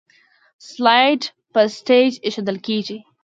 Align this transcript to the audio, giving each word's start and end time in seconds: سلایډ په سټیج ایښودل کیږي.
سلایډ 0.69 1.21
په 1.53 1.61
سټیج 1.75 2.11
ایښودل 2.25 2.57
کیږي. 2.67 2.97